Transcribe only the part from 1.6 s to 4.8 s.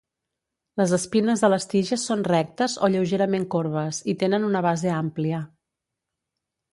tiges són rectes o lleugerament corbes i tenen una